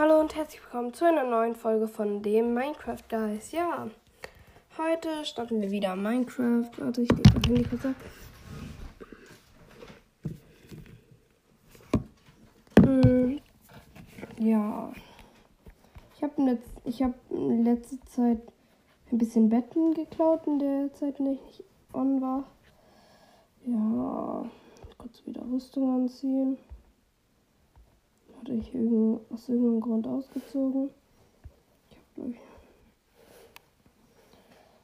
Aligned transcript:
Hallo 0.00 0.18
und 0.18 0.34
herzlich 0.34 0.62
willkommen 0.62 0.94
zu 0.94 1.04
einer 1.04 1.24
neuen 1.24 1.54
Folge 1.54 1.86
von 1.86 2.22
dem 2.22 2.54
Minecraft 2.54 3.02
Guys. 3.10 3.52
Ja, 3.52 3.90
heute 4.78 5.26
starten 5.26 5.60
wir 5.60 5.70
wieder 5.70 5.94
Minecraft. 5.94 6.70
Warte, 6.78 7.02
ich 7.02 7.10
lege 7.10 7.22
das 7.34 7.46
Handy 7.46 7.64
kurz 7.64 7.84
ab. 7.84 7.94
Hm, 12.82 13.40
ja, 14.38 14.90
ich 16.16 16.22
habe 16.22 16.42
letz 16.44 17.02
hab 17.02 17.14
in 17.30 17.64
letzter 17.66 18.00
Zeit 18.06 18.40
ein 19.12 19.18
bisschen 19.18 19.50
Betten 19.50 19.92
geklaut, 19.92 20.46
in 20.46 20.60
der 20.60 20.94
Zeit, 20.94 21.20
in 21.20 21.26
ich 21.26 21.40
nicht 21.42 21.64
on 21.92 22.22
war. 22.22 22.44
Ja, 23.66 24.46
kurz 24.96 25.26
wieder 25.26 25.42
Rüstung 25.52 25.94
anziehen. 25.94 26.56
Hatte 28.40 28.54
ich 28.54 28.74
irgend, 28.74 29.20
aus 29.30 29.48
irgendeinem 29.48 29.80
Grund 29.80 30.06
ausgezogen. 30.06 30.90
Ich 31.90 31.96
hab 31.96 32.14
durch. 32.16 32.36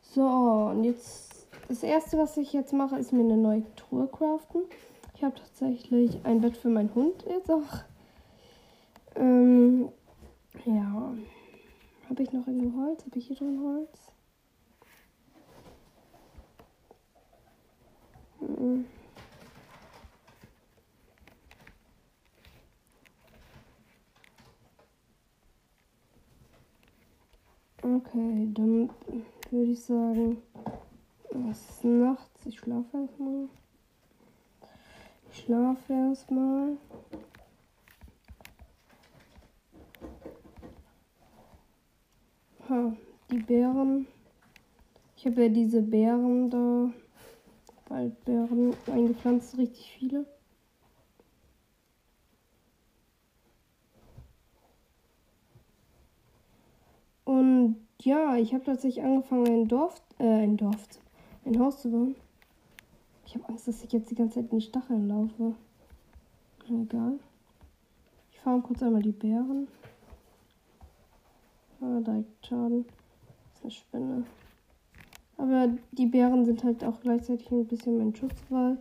So, 0.02 0.22
und 0.22 0.84
jetzt 0.84 1.48
das 1.68 1.82
erste, 1.82 2.18
was 2.18 2.36
ich 2.36 2.52
jetzt 2.52 2.74
mache, 2.74 2.96
ist 2.98 3.12
mir 3.12 3.20
eine 3.20 3.36
neue 3.36 3.62
Truhe 3.76 4.06
craften. 4.08 4.62
Ich 5.14 5.24
habe 5.24 5.34
tatsächlich 5.34 6.18
ein 6.24 6.42
Bett 6.42 6.56
für 6.56 6.68
meinen 6.68 6.94
Hund 6.94 7.24
jetzt 7.28 7.50
auch. 7.50 7.84
Ähm, 9.14 9.88
ja. 10.66 11.14
Habe 12.10 12.22
ich 12.22 12.32
noch 12.32 12.46
irgendwo 12.46 12.82
Holz? 12.82 13.04
Habe 13.04 13.18
ich 13.18 13.26
hier 13.26 13.36
drin 13.36 13.60
Holz? 13.64 14.12
Mhm. 18.40 18.84
Okay, 27.86 28.48
dann 28.52 28.90
würde 29.52 29.70
ich 29.70 29.80
sagen, 29.80 30.42
es 31.48 31.70
ist 31.70 31.84
nachts. 31.84 32.44
Ich 32.44 32.58
schlafe 32.58 32.96
erstmal. 32.98 33.48
Ich 35.30 35.38
schlafe 35.38 35.92
erstmal. 35.92 36.78
Ha, 42.68 42.92
die 43.30 43.38
Beeren. 43.38 44.08
Ich 45.16 45.26
habe 45.26 45.44
ja 45.44 45.48
diese 45.48 45.80
Beeren 45.80 46.50
da. 46.50 46.90
Waldbeeren 47.88 48.74
eingepflanzt, 48.88 49.56
richtig 49.58 49.92
viele. 49.96 50.26
Und 57.24 57.85
ja, 58.02 58.36
ich 58.36 58.54
habe 58.54 58.64
tatsächlich 58.64 59.04
angefangen, 59.04 59.46
ein 59.46 59.68
Dorf, 59.68 60.00
äh, 60.18 60.24
ein 60.24 60.56
Dorf, 60.56 60.86
ein 61.44 61.58
Haus 61.58 61.82
zu 61.82 61.90
bauen. 61.90 62.16
Ich 63.26 63.34
habe 63.34 63.48
Angst, 63.48 63.66
dass 63.66 63.82
ich 63.82 63.92
jetzt 63.92 64.10
die 64.10 64.14
ganze 64.14 64.36
Zeit 64.40 64.52
in 64.52 64.58
die 64.58 64.64
Stacheln 64.64 65.08
laufe. 65.08 65.54
Egal. 66.68 67.18
Ich 68.30 68.40
fahre 68.40 68.60
kurz 68.60 68.82
einmal 68.82 69.02
die 69.02 69.12
Beeren. 69.12 69.68
Ah, 71.80 72.00
direkt 72.00 72.46
Schaden. 72.46 72.84
Das 72.84 73.56
ist 73.56 73.64
eine 73.64 73.70
Spinne. 73.70 74.26
Aber 75.36 75.68
die 75.92 76.06
Bären 76.06 76.44
sind 76.44 76.64
halt 76.64 76.82
auch 76.84 77.00
gleichzeitig 77.00 77.50
ein 77.50 77.66
bisschen 77.66 77.98
mein 77.98 78.14
Schutzwall. 78.14 78.78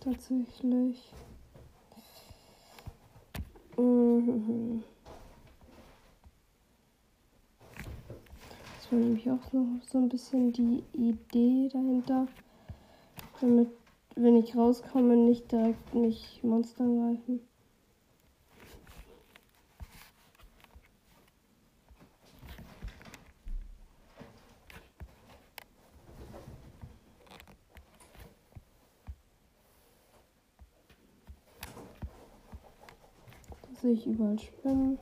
Tatsächlich. 0.00 1.12
Mhm. 3.76 4.82
Das 8.88 8.96
war 8.96 9.04
nämlich 9.04 9.30
auch 9.30 9.52
noch 9.52 9.82
so 9.82 9.98
ein 9.98 10.08
bisschen 10.08 10.50
die 10.50 10.82
Idee 10.94 11.68
dahinter. 11.70 12.26
Damit, 13.38 13.68
wenn 14.16 14.36
ich 14.36 14.56
rauskomme, 14.56 15.14
nicht 15.14 15.52
direkt 15.52 15.94
mich 15.94 16.40
Monster 16.42 16.86
greifen. 16.86 17.40
sehe 33.82 33.92
ich 33.92 34.06
überall 34.06 34.38
Spinnen. 34.38 34.98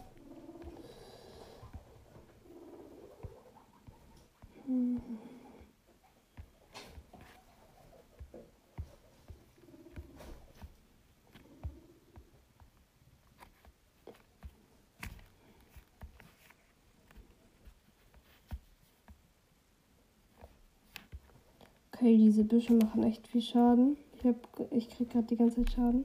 Okay, 22.07 22.19
diese 22.19 22.45
Büsche 22.45 22.73
machen 22.73 23.03
echt 23.03 23.27
viel 23.27 23.43
Schaden. 23.43 23.97
Ich, 24.15 24.25
hab, 24.25 24.37
ich 24.71 24.89
krieg 24.89 25.11
gerade 25.11 25.27
die 25.27 25.35
ganze 25.35 25.57
Zeit 25.57 25.73
Schaden. 25.73 26.05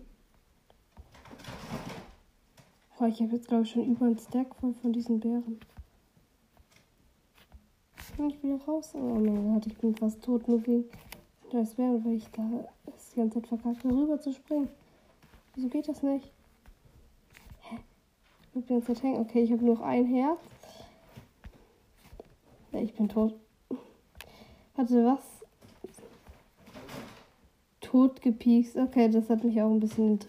Boah, 2.98 3.08
ich 3.08 3.22
habe 3.22 3.36
jetzt 3.36 3.48
glaube 3.48 3.66
ich 3.66 3.70
schon 3.70 3.86
über 3.86 4.08
einen 4.08 4.18
Stack 4.18 4.56
voll 4.56 4.74
von 4.74 4.94
diesen 4.94 5.20
Bären. 5.20 5.60
Bin 8.18 8.30
ich 8.32 8.42
wieder 8.42 8.60
raus? 8.66 8.96
Oh 8.96 8.98
mein 8.98 9.54
Gott, 9.54 9.68
ich 9.68 9.78
bin 9.78 9.96
fast 9.96 10.24
tot, 10.24 10.48
nur 10.48 10.66
wegen 10.66 10.86
das 11.52 11.76
Bären, 11.76 12.04
weil 12.04 12.16
ich 12.16 12.28
da 12.32 12.50
es 12.98 13.12
die 13.12 13.18
ganze 13.18 13.40
Zeit 13.40 13.50
verkackt 13.50 13.86
rüber 13.86 14.20
zu 14.20 14.34
springen. 14.34 14.70
Wieso 15.54 15.68
geht 15.68 15.88
das 15.88 16.02
nicht? 16.02 16.32
Hä? 17.60 17.78
Ich 18.42 18.48
bin 18.50 18.64
die 18.64 18.68
ganze 18.70 18.88
Zeit 18.96 19.04
hängen. 19.04 19.20
Okay, 19.20 19.44
ich 19.44 19.52
habe 19.52 19.64
nur 19.64 19.76
noch 19.76 19.84
ein 19.84 20.06
Herz. 20.08 20.40
Ja, 22.72 22.80
ich 22.80 22.96
bin 22.96 23.08
tot. 23.08 23.36
Warte, 24.76 25.06
was? 25.06 25.41
Tot 27.92 28.22
gepiekst. 28.22 28.78
Okay, 28.78 29.10
das 29.10 29.30
hat 29.30 29.44
mich 29.44 29.62
auch 29.62 29.70
ein 29.70 29.80
bisschen 29.80 30.20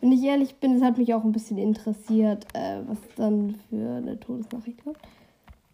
wenn 0.00 0.12
ich 0.12 0.22
ehrlich 0.22 0.56
bin, 0.56 0.76
es 0.76 0.82
hat 0.82 0.96
mich 0.96 1.12
auch 1.12 1.24
ein 1.24 1.32
bisschen 1.32 1.58
interessiert, 1.58 2.46
äh, 2.54 2.80
was 2.86 2.98
dann 3.16 3.56
für 3.68 3.96
eine 3.96 4.18
Todesnachricht 4.18 4.84
kommt. 4.84 4.98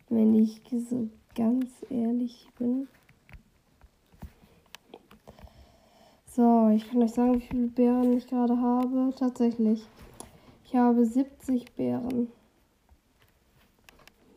Wenn 0.08 0.34
ich 0.34 0.62
so 0.88 1.08
ganz 1.34 1.70
ehrlich 1.90 2.48
bin. 2.58 2.88
So, 6.26 6.70
ich 6.70 6.88
kann 6.88 7.02
euch 7.02 7.12
sagen, 7.12 7.34
wie 7.34 7.46
viele 7.46 7.66
Beeren 7.68 8.16
ich 8.16 8.26
gerade 8.26 8.58
habe. 8.58 9.12
Tatsächlich. 9.16 9.86
Ich 10.64 10.74
habe 10.74 11.04
70 11.04 11.74
Beeren. 11.74 12.28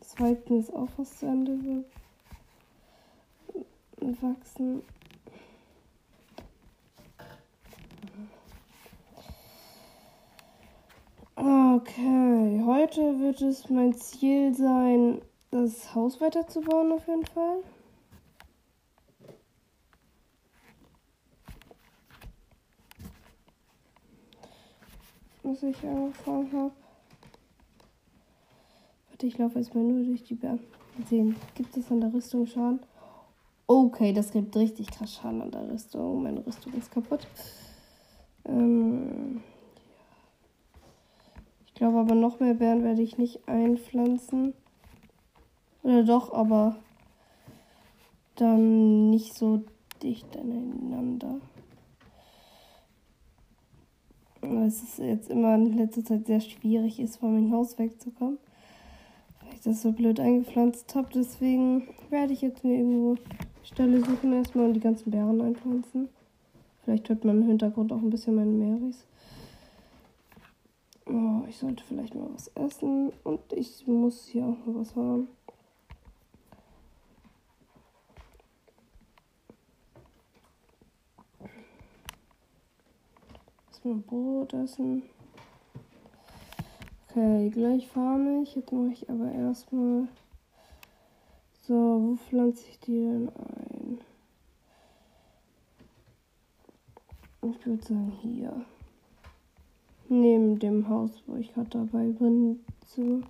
Zweitens 0.02 0.68
ist 0.68 0.76
auch 0.76 0.90
was 0.98 1.18
zu 1.20 1.28
Ende 1.28 1.86
wachsen. 4.22 4.82
Okay, 11.40 12.64
heute 12.66 13.20
wird 13.20 13.44
es 13.44 13.70
mein 13.70 13.94
Ziel 13.94 14.56
sein, 14.56 15.22
das 15.52 15.94
Haus 15.94 16.20
weiterzubauen 16.20 16.92
auf 16.92 17.08
jeden 17.08 17.28
Fall. 17.28 17.60
Was 25.44 25.62
ich 25.62 25.84
angefangen 25.84 26.52
habe. 26.54 26.72
Warte, 29.10 29.28
ich 29.28 29.38
laufe 29.38 29.60
erstmal 29.60 29.84
nur 29.84 30.06
durch 30.06 30.24
die 30.24 30.34
Berge. 30.34 30.64
Sehen, 31.08 31.36
gibt 31.54 31.78
es 31.78 31.92
an 31.92 32.02
der 32.02 32.12
Rüstung 32.12 32.48
Schaden? 32.48 32.80
Okay, 33.68 34.12
das 34.12 34.32
gibt 34.32 34.56
richtig 34.56 34.88
krass 34.88 35.14
Schaden 35.14 35.44
an 35.44 35.52
der 35.52 35.70
Rüstung. 35.70 36.24
Meine 36.24 36.44
Rüstung 36.44 36.74
ist 36.74 36.90
kaputt. 36.90 37.28
Ähm, 38.46 39.44
glaube 41.78 42.00
aber 42.00 42.16
noch 42.16 42.40
mehr 42.40 42.54
Bären 42.54 42.84
werde 42.84 43.02
ich 43.02 43.18
nicht 43.18 43.48
einpflanzen. 43.48 44.54
Oder 45.84 46.04
doch, 46.04 46.34
aber 46.34 46.76
dann 48.36 49.10
nicht 49.10 49.34
so 49.34 49.64
dicht 50.02 50.38
aneinander. 50.38 51.40
Es 54.42 54.82
ist 54.84 55.00
jetzt 55.00 55.30
immer 55.30 55.56
in 55.56 55.78
letzter 55.78 56.04
Zeit 56.04 56.28
sehr 56.28 56.42
schwierig 56.42 57.00
ist, 57.00 57.18
von 57.18 57.34
meinem 57.34 57.54
Haus 57.54 57.78
wegzukommen. 57.78 58.38
Weil 59.42 59.54
ich 59.54 59.62
das 59.62 59.82
so 59.82 59.92
blöd 59.92 60.20
eingepflanzt 60.20 60.94
habe. 60.96 61.10
Deswegen 61.14 61.88
werde 62.10 62.34
ich 62.34 62.42
jetzt 62.42 62.64
mir 62.64 62.78
irgendwo 62.78 63.18
Stelle 63.64 64.00
suchen 64.00 64.34
erstmal 64.34 64.68
und 64.68 64.74
die 64.74 64.80
ganzen 64.80 65.12
Bären 65.12 65.42
einpflanzen. 65.42 66.10
Vielleicht 66.84 67.10
hört 67.10 67.26
man 67.26 67.42
im 67.42 67.48
Hintergrund 67.48 67.92
auch 67.92 68.02
ein 68.02 68.10
bisschen 68.10 68.36
meine 68.36 68.52
Meris. 71.10 71.50
ich 71.50 71.58
sollte 71.58 71.84
vielleicht 71.84 72.16
mal 72.16 72.30
was 72.34 72.48
essen 72.56 73.12
und 73.24 73.54
ich 73.54 73.86
muss 73.88 74.26
hier 74.26 74.44
auch 74.44 74.66
noch 74.66 74.80
was 74.82 74.96
haben. 74.96 75.28
Erstmal 83.68 83.96
Brot 83.96 84.54
essen. 84.54 85.04
Okay, 87.10 87.50
gleich 87.50 87.88
farme 87.88 88.44
ich. 88.44 88.56
Jetzt 88.56 88.72
mache 88.72 88.92
ich 88.92 89.10
aber 89.10 89.32
erstmal. 89.32 90.08
So, 91.62 91.74
wo 91.74 92.16
pflanze 92.16 92.68
ich 92.70 92.80
die 92.80 93.00
denn 93.00 93.30
ein? 93.30 94.00
Ich 97.50 97.66
würde 97.66 97.84
sagen 97.84 98.12
hier. 98.22 98.66
Neben 100.10 100.58
dem 100.58 100.88
Haus, 100.88 101.12
wo 101.26 101.36
ich 101.36 101.54
gerade 101.54 101.70
dabei 101.70 102.08
bin 102.12 102.64
zu. 102.86 103.22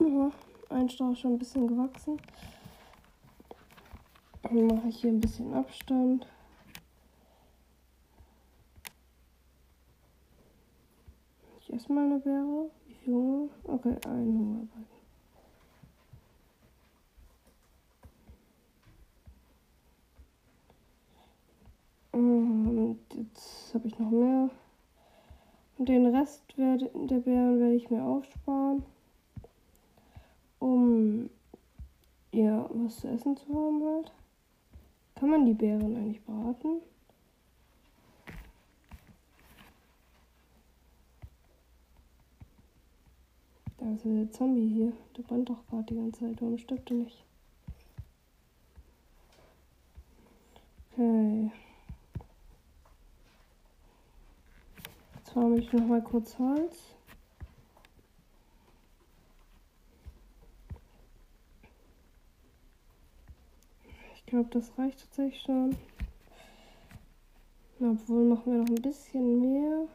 Ja, 0.00 0.30
ein 0.70 0.88
Strauch 0.88 1.14
schon 1.16 1.34
ein 1.34 1.38
bisschen 1.38 1.68
gewachsen. 1.68 2.18
Dann 4.42 4.66
mache 4.66 4.88
ich 4.88 5.00
hier 5.00 5.10
ein 5.10 5.20
bisschen 5.20 5.52
Abstand. 5.52 6.26
Ich 11.60 11.72
esse 11.72 11.92
mal 11.92 12.06
eine 12.06 12.18
Beere. 12.18 12.70
Wie 12.86 12.94
viel 12.94 13.14
Hunger? 13.14 13.48
Okay, 13.64 13.96
ein 14.06 14.26
Hunger. 14.26 14.68
Und 22.14 23.00
jetzt 23.12 23.74
habe 23.74 23.88
ich 23.88 23.98
noch 23.98 24.10
mehr. 24.10 24.48
Und 25.76 25.88
den 25.88 26.06
Rest 26.14 26.56
werde, 26.56 26.88
der 26.94 27.18
Beeren 27.18 27.58
werde 27.58 27.74
ich 27.74 27.90
mir 27.90 28.04
aufsparen, 28.04 28.84
um 30.60 31.28
ja 32.30 32.70
was 32.72 33.00
zu 33.00 33.08
essen 33.08 33.36
zu 33.36 33.48
haben 33.48 33.82
halt. 33.82 34.12
Kann 35.16 35.30
man 35.30 35.44
die 35.44 35.54
Beeren 35.54 35.96
eigentlich 35.96 36.24
braten? 36.24 36.82
Da 43.78 43.92
ist 43.92 44.04
der 44.04 44.30
Zombie 44.30 44.68
hier. 44.68 44.92
Der 45.16 45.22
brennt 45.22 45.48
doch 45.48 45.66
gerade 45.66 45.82
die 45.82 45.96
ganze 45.96 46.20
Zeit. 46.20 46.40
Warum 46.40 46.58
stirbt 46.58 46.90
er 46.92 46.96
nicht? 46.96 47.24
Okay. 50.92 51.50
Jetzt 55.16 55.23
farme 55.34 55.58
ich 55.58 55.72
noch 55.72 55.84
mal 55.84 56.00
kurz 56.00 56.38
Holz. 56.38 56.76
Ich 64.14 64.26
glaube, 64.26 64.48
das 64.50 64.70
reicht 64.78 65.00
tatsächlich 65.00 65.42
schon. 65.42 65.76
Obwohl, 67.80 68.24
machen 68.24 68.52
wir 68.52 68.60
noch 68.60 68.68
ein 68.68 68.74
bisschen 68.76 69.40
mehr. 69.40 69.88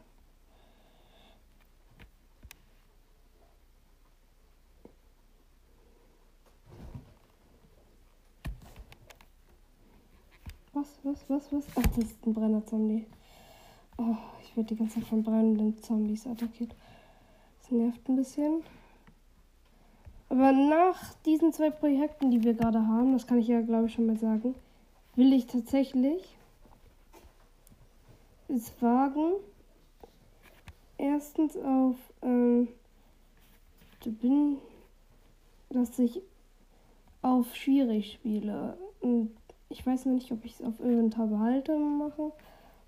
Was, 10.73 10.99
was, 11.03 11.29
was, 11.29 11.51
was? 11.53 11.65
Ach, 11.75 11.87
das 11.95 11.97
ist 12.05 12.27
ein 12.27 12.33
Brenner-Zombie. 12.33 13.05
Ich 14.49 14.57
werde 14.57 14.69
die 14.69 14.75
ganze 14.75 14.95
Zeit 14.95 15.07
von 15.07 15.21
brennenden 15.21 15.79
Zombies 15.83 16.25
attackiert. 16.25 16.73
Das 17.61 17.69
nervt 17.69 18.09
ein 18.09 18.15
bisschen. 18.15 18.63
Aber 20.27 20.51
nach 20.51 21.13
diesen 21.25 21.53
zwei 21.53 21.69
Projekten, 21.69 22.31
die 22.31 22.43
wir 22.43 22.55
gerade 22.55 22.87
haben, 22.87 23.13
das 23.13 23.27
kann 23.27 23.37
ich 23.37 23.47
ja, 23.47 23.61
glaube 23.61 23.85
ich, 23.85 23.93
schon 23.93 24.07
mal 24.07 24.17
sagen, 24.17 24.55
will 25.15 25.33
ich 25.33 25.45
tatsächlich 25.45 26.35
es 28.47 28.71
wagen, 28.81 29.33
erstens 30.97 31.55
auf, 31.57 31.95
ähm, 32.23 32.69
bin, 34.03 34.57
dass 35.69 35.99
ich 35.99 36.21
auf 37.21 37.55
schwierig 37.55 38.13
spiele. 38.13 38.77
Und 38.99 39.31
ich 39.69 39.85
weiß 39.85 40.05
noch 40.05 40.13
nicht, 40.13 40.31
ob 40.31 40.43
ich 40.43 40.53
es 40.53 40.63
auf 40.63 40.79
Inventar 40.79 41.27
behalte 41.27 41.77
mache 41.77 42.31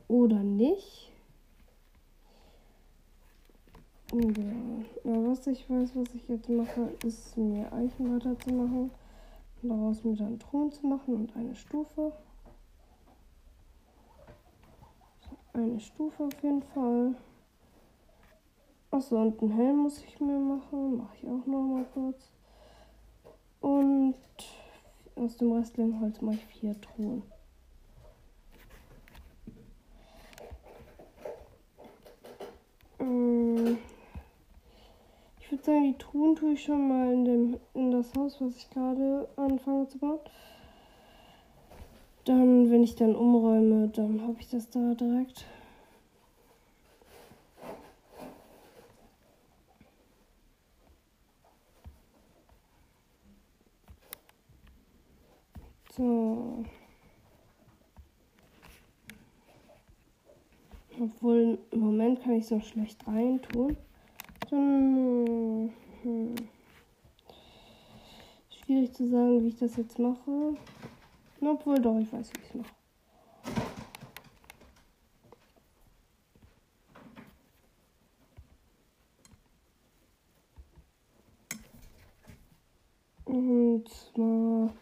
oder 0.08 0.40
nicht. 0.40 1.11
Ja, 4.13 4.19
was 5.04 5.48
ich 5.48 5.69
weiß, 5.69 5.92
was 5.96 6.13
ich 6.13 6.28
jetzt 6.28 6.50
mache, 6.50 6.92
ist 7.06 7.38
mir 7.38 7.72
Eichenblätter 7.72 8.38
zu 8.40 8.54
machen. 8.54 8.92
Und 9.62 9.69
daraus 9.69 10.04
mir 10.04 10.18
dann 10.18 10.38
Thron 10.38 10.69
zu 10.69 10.86
machen 10.86 11.16
und 11.16 11.36
eine 11.38 11.56
Stufe. 11.56 12.12
Eine 15.54 15.80
Stufe 15.80 16.25
auf 16.25 16.44
jeden 16.44 16.62
Fall. 16.62 17.16
Achso, 18.90 19.22
und 19.22 19.42
einen 19.42 19.54
Helm 19.54 19.78
muss 19.78 20.04
ich 20.04 20.19
mir 20.19 20.40
machen. 20.40 20.98
Mache 20.98 21.16
ich 21.16 21.30
auch 21.30 21.46
noch 21.46 21.63
mal 21.63 21.86
kurz. 21.94 22.30
Und 23.62 24.16
aus 25.16 25.38
dem 25.38 25.54
restlichen 25.54 26.02
Holz 26.02 26.19
mache 26.19 26.36
ich 26.36 26.46
vier 26.60 26.81
Truhen. 26.81 27.24
Würde 35.62 35.80
sagen, 35.80 35.94
die 35.94 35.98
Truhen 35.98 36.36
tue 36.36 36.54
ich 36.54 36.63
schon 36.63 36.88
mal 36.88 37.13
in, 37.13 37.25
dem, 37.25 37.60
in 37.74 37.92
das 37.92 38.13
Haus, 38.16 38.40
was 38.42 38.56
ich 38.58 38.69
gerade 38.69 39.28
anfange 39.36 39.88
zu 39.88 40.00
bauen. 40.00 40.19
Dann, 42.25 42.69
wenn 42.72 42.84
ich 42.84 42.96
dann 42.96 43.16
umräume, 43.16 43.88
dann 43.90 44.22
habe 44.22 44.38
ich 44.40 44.50
das 44.50 44.69
da 44.69 44.94
direkt. 44.94 45.46
So. 55.96 56.63
Obwohl 61.00 61.58
im 61.72 61.80
Moment 61.80 62.22
kann 62.24 62.34
ich 62.34 62.46
es 62.46 62.51
noch 62.51 62.63
schlecht 62.63 63.06
rein 63.08 63.41
tun. 63.41 63.75
Dann 64.50 65.11
hm, 66.03 66.36
schwierig 68.50 68.93
zu 68.93 69.08
sagen, 69.10 69.43
wie 69.43 69.50
ich 69.50 69.58
das 69.58 69.75
jetzt 69.77 70.00
mache. 70.00 70.55
Obwohl 71.41 71.79
doch, 71.79 72.00
ich 72.00 72.12
weiß, 72.12 72.31
wie 72.34 72.39
ich 72.39 72.50
es 72.50 72.55
mache. 72.55 72.75
Und 83.25 83.88
zwar 83.88 84.74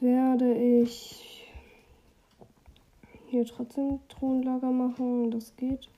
werde 0.00 0.54
ich 0.54 1.46
hier 3.28 3.44
trotzdem 3.44 4.00
Thronlager 4.08 4.70
machen. 4.70 5.30
Das 5.30 5.54
geht. 5.56 5.88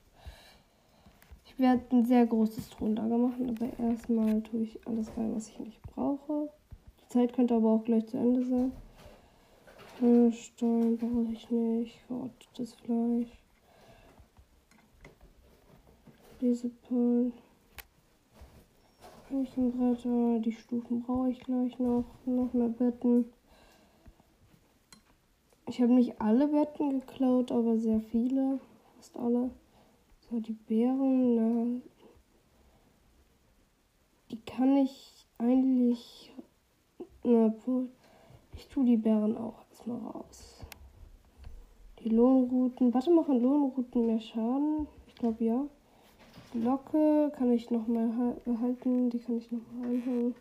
Ich 1.52 1.58
werde 1.58 1.82
ein 1.90 2.06
sehr 2.06 2.26
großes 2.26 2.70
Thronlager 2.70 3.18
machen, 3.18 3.50
aber 3.50 3.68
erstmal 3.78 4.40
tue 4.42 4.62
ich 4.62 4.86
alles 4.86 5.08
rein, 5.16 5.34
was 5.34 5.48
ich 5.48 5.58
nicht 5.60 5.82
brauche. 5.82 6.48
Die 7.00 7.08
Zeit 7.08 7.34
könnte 7.34 7.54
aber 7.54 7.70
auch 7.70 7.84
gleich 7.84 8.06
zu 8.06 8.16
Ende 8.16 8.42
sein. 8.44 8.72
Stein 10.32 10.96
brauche 10.96 11.32
ich 11.32 11.50
nicht. 11.50 11.98
das 12.56 12.72
Fleisch. 12.72 13.28
Diese 16.40 16.68
Pullen. 16.68 17.32
Eichenbretter. 19.30 20.40
Die 20.40 20.52
Stufen 20.52 21.02
brauche 21.02 21.30
ich 21.30 21.40
gleich 21.40 21.78
noch. 21.78 22.04
Noch 22.24 22.52
mehr 22.52 22.68
Betten. 22.68 23.26
Ich 25.68 25.80
habe 25.80 25.92
nicht 25.92 26.20
alle 26.20 26.48
Betten 26.48 27.00
geklaut, 27.00 27.52
aber 27.52 27.78
sehr 27.78 28.00
viele. 28.00 28.58
Fast 28.96 29.16
alle. 29.16 29.50
So, 30.32 30.40
die 30.40 30.52
Beeren, 30.54 31.34
na, 31.34 31.80
die 34.30 34.40
kann 34.46 34.78
ich 34.78 35.26
eigentlich, 35.36 36.32
na, 37.22 37.52
ich 38.56 38.66
tue 38.68 38.86
die 38.86 38.96
Beeren 38.96 39.36
auch 39.36 39.56
erstmal 39.68 39.98
raus. 39.98 40.64
Die 41.98 42.08
Lohnrouten, 42.08 42.94
warte, 42.94 43.10
machen 43.10 43.42
Lohnrouten 43.42 44.06
mehr 44.06 44.20
Schaden? 44.20 44.86
Ich 45.06 45.16
glaube 45.16 45.44
ja. 45.44 45.66
Die 46.54 46.60
Locke 46.60 47.30
kann 47.36 47.52
ich 47.52 47.70
noch 47.70 47.86
mal 47.86 48.34
behalten, 48.46 49.10
die 49.10 49.18
kann 49.18 49.36
ich 49.36 49.52
noch 49.52 49.60
mal 49.74 49.84
anhängen. 49.84 50.34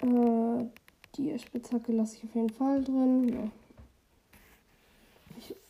Äh, 0.00 0.66
die 1.14 1.38
Spitzhacke 1.38 1.92
lasse 1.92 2.16
ich 2.16 2.24
auf 2.24 2.34
jeden 2.34 2.50
Fall 2.50 2.82
drin, 2.82 3.28
ja. 3.28 3.48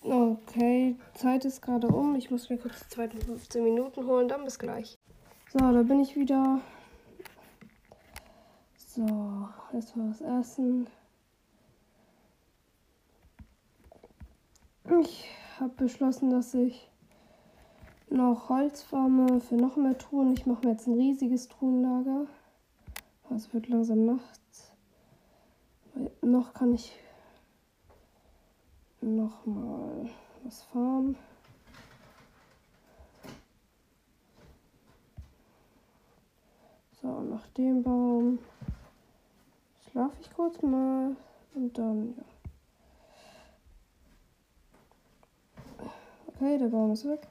Okay, 0.04 0.96
Zeit 1.14 1.44
ist 1.44 1.62
gerade 1.62 1.86
um. 1.86 2.16
Ich 2.16 2.30
muss 2.30 2.50
mir 2.50 2.58
kurz 2.58 2.80
die 2.80 2.88
zweiten 2.88 3.20
15 3.20 3.62
Minuten 3.62 4.04
holen, 4.04 4.26
dann 4.26 4.44
bis 4.44 4.58
gleich. 4.58 4.98
So, 5.52 5.58
da 5.58 5.82
bin 5.82 6.00
ich 6.00 6.16
wieder. 6.16 6.60
So, 8.76 9.48
erstmal 9.72 10.10
was 10.10 10.20
essen. 10.20 10.88
Ich 15.00 15.28
habe 15.60 15.72
beschlossen, 15.76 16.30
dass 16.30 16.52
ich 16.54 16.90
noch 18.10 18.48
Holz 18.48 18.82
farme 18.82 19.40
für 19.40 19.54
noch 19.54 19.76
mehr 19.76 19.96
Truhen. 19.96 20.32
Ich 20.32 20.46
mache 20.46 20.66
mir 20.66 20.72
jetzt 20.72 20.88
ein 20.88 20.94
riesiges 20.94 21.48
Truhenlager. 21.48 22.26
Es 23.34 23.54
wird 23.54 23.68
langsam 23.68 24.04
nachts. 24.04 24.72
Noch 26.20 26.54
kann 26.54 26.74
ich 26.74 26.92
noch 29.02 29.44
mal 29.46 30.08
was 30.44 30.62
farmen. 30.64 31.16
So, 37.00 37.20
nach 37.22 37.46
dem 37.48 37.82
Baum 37.82 38.38
schlafe 39.90 40.16
ich 40.20 40.32
kurz 40.32 40.62
mal 40.62 41.16
und 41.54 41.76
dann, 41.76 42.14
ja. 42.16 42.24
Okay, 46.28 46.58
der 46.58 46.68
Baum 46.68 46.92
ist 46.92 47.04
weg. 47.04 47.26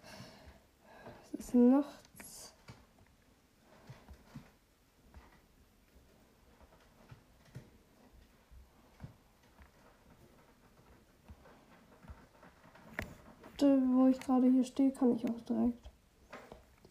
Es 1.33 1.47
ist 1.47 1.55
nachts. 1.55 2.10
Wo 13.61 14.07
ich 14.07 14.19
gerade 14.19 14.49
hier 14.49 14.63
stehe, 14.63 14.91
kann 14.91 15.15
ich 15.15 15.23
auch 15.23 15.39
direkt 15.41 15.91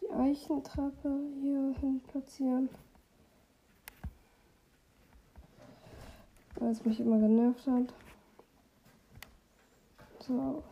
die 0.01 0.11
Eichentreppe 0.11 1.21
hier 1.41 1.75
hin 1.81 2.01
platzieren. 2.07 2.69
Weil 6.55 6.71
es 6.71 6.85
mich 6.85 7.01
immer 7.01 7.19
genervt 7.19 7.67
hat. 7.67 7.93
So. 10.21 10.63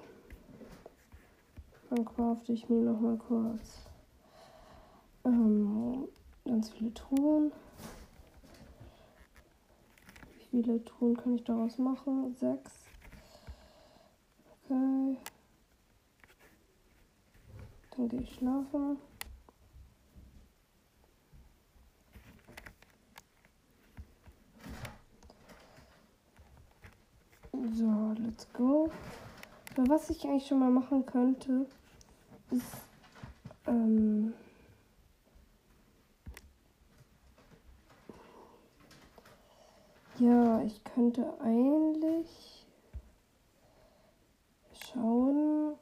Dann 1.90 2.05
crafte 2.05 2.52
ich 2.52 2.69
mir 2.69 2.83
noch 2.83 3.00
mal 3.00 3.17
kurz 3.17 3.81
ähm, 5.25 6.07
ganz 6.45 6.71
viele 6.71 6.95
Truhen. 6.95 7.50
Wie 10.37 10.62
viele 10.62 10.85
Truhen 10.85 11.17
kann 11.17 11.35
ich 11.35 11.45
daraus 11.45 11.76
machen? 11.78 12.37
Sechs. 12.37 12.85
Okay. 14.64 15.17
Gehe 17.99 18.21
ich 18.21 18.33
schlafen. 18.37 18.97
So, 27.52 28.14
let's 28.19 28.47
go. 28.52 28.88
Was 29.76 30.11
ich 30.11 30.25
eigentlich 30.25 30.47
schon 30.47 30.61
mal 30.61 30.71
machen 30.71 31.05
könnte, 31.07 31.67
ist 32.52 32.76
ähm, 33.67 34.33
ja, 40.19 40.62
ich 40.62 40.85
könnte 40.85 41.35
eigentlich 41.40 42.64
schauen, 44.73 45.75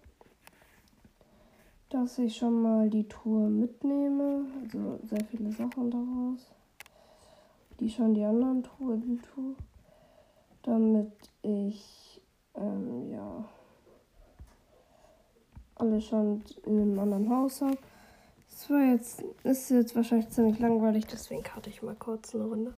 dass 1.90 2.18
ich 2.18 2.36
schon 2.36 2.62
mal 2.62 2.90
die 2.90 3.06
Tour 3.08 3.48
mitnehme, 3.48 4.46
also 4.62 4.98
sehr 5.04 5.24
viele 5.24 5.52
Sachen 5.52 5.90
daraus, 5.90 6.50
die 7.78 7.88
schon 7.88 8.14
die 8.14 8.24
anderen 8.24 8.62
Touren 8.62 9.22
tue, 9.34 9.54
damit 10.62 11.12
ich 11.42 12.20
ähm, 12.54 13.10
ja 13.10 13.44
alle 15.76 16.00
schon 16.00 16.42
in 16.64 16.80
einem 16.80 16.98
anderen 16.98 17.30
Haus 17.30 17.60
habe. 17.60 17.78
Das 18.50 18.70
war 18.70 18.80
jetzt, 18.80 19.22
ist 19.44 19.70
jetzt 19.70 19.94
wahrscheinlich 19.94 20.30
ziemlich 20.30 20.58
langweilig, 20.58 21.06
deswegen 21.06 21.42
karte 21.42 21.70
ich 21.70 21.82
mal 21.82 21.94
kurz 21.94 22.34
eine 22.34 22.44
Runde. 22.44 22.74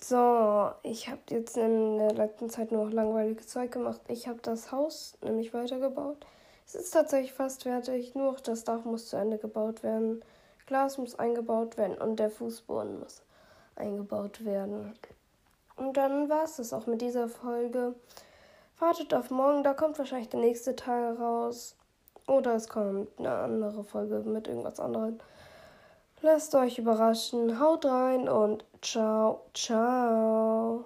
So, 0.00 0.70
ich 0.82 1.08
habe 1.08 1.20
jetzt 1.30 1.56
in 1.56 1.98
der 1.98 2.12
letzten 2.12 2.50
Zeit 2.50 2.70
nur 2.70 2.84
noch 2.84 2.92
langweiliges 2.92 3.48
Zeug 3.48 3.72
gemacht. 3.72 4.00
Ich 4.08 4.28
habe 4.28 4.38
das 4.42 4.70
Haus 4.70 5.18
nämlich 5.22 5.52
weitergebaut. 5.52 6.24
Es 6.68 6.74
ist 6.74 6.90
tatsächlich 6.90 7.32
fast 7.32 7.62
fertig, 7.62 8.14
nur 8.14 8.36
das 8.42 8.62
Dach 8.62 8.84
muss 8.84 9.08
zu 9.08 9.16
Ende 9.16 9.38
gebaut 9.38 9.82
werden. 9.82 10.22
Glas 10.66 10.98
muss 10.98 11.18
eingebaut 11.18 11.78
werden 11.78 11.96
und 11.96 12.20
der 12.20 12.30
Fußboden 12.30 13.00
muss 13.00 13.22
eingebaut 13.74 14.44
werden. 14.44 14.92
Und 15.76 15.96
dann 15.96 16.28
war 16.28 16.44
es 16.44 16.56
das 16.56 16.74
auch 16.74 16.86
mit 16.86 17.00
dieser 17.00 17.26
Folge. 17.28 17.94
Wartet 18.78 19.14
auf 19.14 19.30
morgen, 19.30 19.64
da 19.64 19.72
kommt 19.72 19.98
wahrscheinlich 19.98 20.28
der 20.28 20.40
nächste 20.40 20.76
Teil 20.76 21.14
raus. 21.14 21.74
Oder 22.26 22.56
es 22.56 22.68
kommt 22.68 23.08
eine 23.18 23.30
andere 23.30 23.82
Folge 23.82 24.18
mit 24.18 24.46
irgendwas 24.46 24.78
anderem. 24.78 25.18
Lasst 26.20 26.54
euch 26.54 26.78
überraschen. 26.78 27.58
Haut 27.58 27.86
rein 27.86 28.28
und 28.28 28.62
ciao, 28.82 29.40
ciao. 29.54 30.84